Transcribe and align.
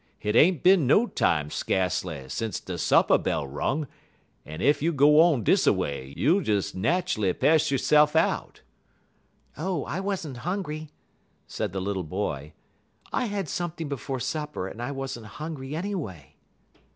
Hit 0.17 0.35
ain't 0.35 0.63
bin 0.63 0.87
no 0.87 1.05
time, 1.05 1.49
skacely, 1.51 2.27
sence 2.27 2.59
de 2.59 2.79
supper 2.79 3.19
bell 3.19 3.45
rung, 3.45 3.85
en 4.47 4.59
ef 4.59 4.81
you 4.81 4.91
go 4.91 5.19
on 5.19 5.43
dis 5.43 5.67
a 5.67 5.73
way, 5.73 6.15
you'll 6.17 6.41
des 6.41 6.73
nat'ally 6.73 7.31
pe'sh 7.33 7.69
yo'se'f 7.69 8.15
out." 8.15 8.61
"Oh, 9.59 9.85
I 9.85 9.99
wasn't 9.99 10.37
hungry," 10.37 10.89
said 11.45 11.71
the 11.71 11.81
little 11.81 12.01
boy. 12.03 12.53
"I 13.13 13.25
had 13.25 13.47
something 13.47 13.87
before 13.89 14.19
supper, 14.19 14.67
and 14.67 14.81
I 14.81 14.91
wasn't 14.91 15.27
hungry 15.37 15.75
anyway." 15.75 16.33